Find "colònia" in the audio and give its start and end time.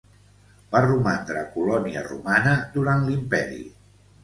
1.59-2.03